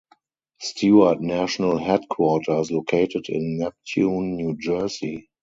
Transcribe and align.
Stewart 0.59 1.21
National 1.21 1.77
Headquarters, 1.77 2.71
located 2.71 3.29
in 3.29 3.59
Neptune, 3.59 4.35
New 4.35 4.57
Jersey. 4.57 5.29